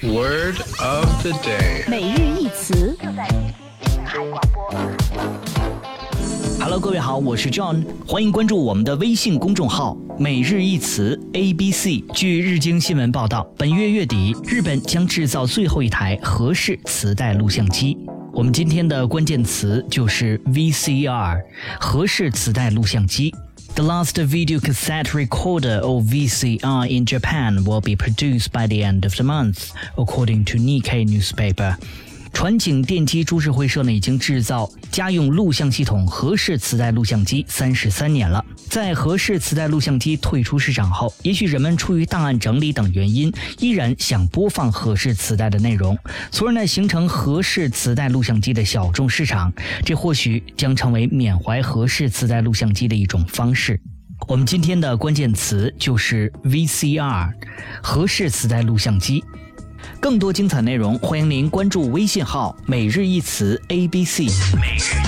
[0.00, 1.88] Word of the day.
[1.88, 2.96] 每日一词。
[6.60, 12.04] Hello，各位好，我是 John，欢迎关注我们的微信公众号“每日一词 A B C”。
[12.14, 17.98] 据日经新闻报道，本月月底，日本将制造最后一台合适磁带录像机。
[18.32, 21.40] 我们今天的关键词就是 VCR，
[21.80, 23.34] 合适磁带录像机。
[23.78, 29.14] The last video cassette recorder or VCR in Japan will be produced by the end of
[29.14, 31.78] the month, according to Nikkei newspaper.
[32.32, 38.44] 传景电机株式会社呢，已经制造家用录像系统合适磁带录像机三十三年了。
[38.68, 45.98] 在合适磁带录像机退出市场后，也许人们出于档案整理等原因，依然想播放合适磁带的内容，
[46.30, 49.52] 从而呢形成合适磁带录像机的小众市场。
[49.84, 53.80] 这或许将成为缅怀合适磁带录像机的一种方式。
[54.26, 57.32] 我们今天的关键词就是 VCR，
[57.82, 59.24] 合适磁带录像机。
[60.00, 65.07] 更多精彩内容，欢迎您关注微信号“每日一词 ABC”。